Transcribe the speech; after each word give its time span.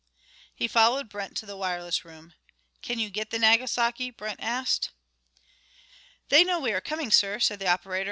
He 0.55 0.67
followed 0.67 1.09
Brent 1.09 1.37
to 1.37 1.45
the 1.45 1.55
wireless 1.55 2.03
room. 2.03 2.33
"Can 2.81 2.97
you 2.97 3.11
get 3.11 3.29
the 3.29 3.37
Nagasaki?" 3.37 4.09
Brent 4.09 4.39
asked. 4.41 4.89
"They 6.29 6.43
know 6.43 6.59
we 6.59 6.73
are 6.73 6.81
coming, 6.81 7.11
sir," 7.11 7.39
said 7.39 7.59
the 7.59 7.67
operator. 7.67 7.99